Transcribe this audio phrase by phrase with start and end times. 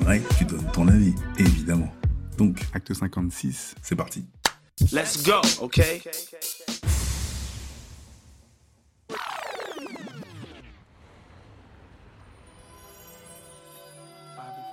[0.00, 1.92] que tu donnes ton avis, évidemment.
[2.36, 4.24] Donc, acte 56, c'est parti.
[4.92, 6.02] let's go, okay?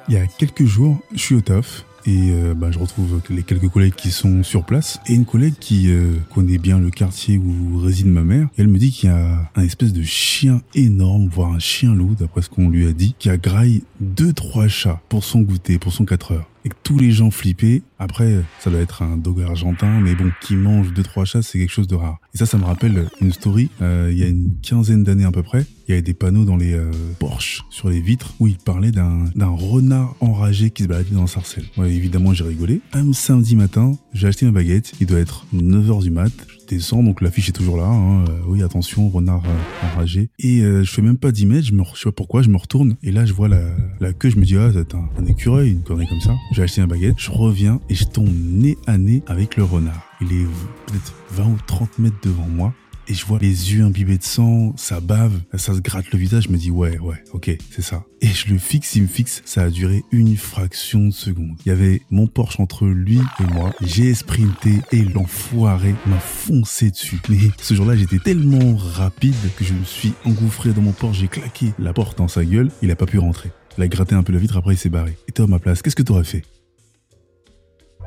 [0.08, 3.44] Il y a quelques jours, je suis au taf et euh, bah, je retrouve les
[3.44, 7.38] quelques collègues qui sont sur place et une collègue qui euh, connaît bien le quartier
[7.38, 8.48] où réside ma mère.
[8.58, 12.16] Elle me dit qu'il y a un espèce de chien énorme, voire un chien loup,
[12.20, 15.80] d'après ce qu'on lui a dit, qui a graille deux trois chats pour son goûter,
[15.80, 16.48] pour son 4 heures.
[16.64, 17.82] Et que tous les gens flippaient.
[17.98, 21.58] Après, ça doit être un dog argentin, mais bon, qui mange deux trois chats, c'est
[21.58, 22.20] quelque chose de rare.
[22.36, 23.72] Et ça, ça me rappelle une story.
[23.82, 26.46] euh, il y a une quinzaine d'années à peu près, il y avait des panneaux
[26.46, 26.90] dans les euh,
[27.20, 31.28] Porsche sur les vitres où il parlait d'un renard enragé qui se baladait dans le
[31.28, 31.66] sarcelle.
[31.78, 32.80] Ouais, évidemment, j'ai rigolé.
[32.94, 34.94] Un samedi matin, j'ai acheté ma baguette.
[35.02, 36.32] Il doit être 9h du mat.
[36.62, 37.84] Je descends, donc l'affiche est toujours là.
[37.88, 38.24] hein.
[38.30, 40.30] Euh, oui, attention, renard euh, enragé.
[40.40, 41.68] Et euh, je fais même pas 10 mètres.
[41.68, 42.96] Je me, je sais pas pourquoi, je me retourne.
[43.04, 43.62] Et là, je vois la,
[44.00, 44.30] la queue.
[44.30, 46.36] Je me dis, ah, c'est un, un écureuil, une connerie comme ça.
[46.54, 47.16] J'ai acheté ma baguette.
[47.18, 50.02] Je reviens et je tombe nez à nez avec le renard.
[50.22, 50.46] Il est
[50.88, 52.74] peut-être 20 ou 30 mètres devant moi.
[53.08, 56.44] Et je vois les yeux imbibés de sang, ça bave, ça se gratte le visage,
[56.44, 58.06] je me dis ouais, ouais, ok, c'est ça.
[58.22, 61.58] Et je le fixe, il me fixe, ça a duré une fraction de seconde.
[61.66, 66.92] Il y avait mon Porsche entre lui et moi, j'ai sprinté et l'enfoiré m'a foncé
[66.92, 67.20] dessus.
[67.28, 71.28] Mais ce jour-là, j'étais tellement rapide que je me suis engouffré dans mon Porsche, j'ai
[71.28, 73.52] claqué la porte dans sa gueule, il a pas pu rentrer.
[73.78, 75.18] Il a gratté un peu la vitre, après il s'est barré.
[75.28, 76.44] Et toi à ma place, qu'est-ce que t'aurais fait?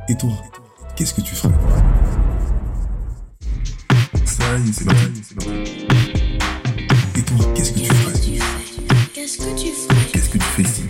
[0.09, 0.33] Et toi,
[0.97, 1.53] qu'est-ce que tu ferais?
[4.73, 5.87] C'est parti.
[7.17, 8.13] Et toi, qu'est-ce que tu ferais
[9.15, 10.83] Qu'est-ce que tu ferais Qu'est-ce que tu fais si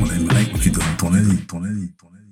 [0.00, 2.23] On aimerait que tu donnes ton avis, ton avis, ton avis.